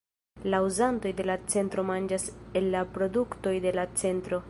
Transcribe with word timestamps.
La 0.51 0.61
uzantoj 0.67 1.11
de 1.19 1.27
la 1.31 1.35
centro 1.55 1.85
manĝas 1.91 2.27
el 2.61 2.73
la 2.77 2.85
produktoj 2.97 3.57
de 3.69 3.79
la 3.81 3.91
centro. 4.05 4.39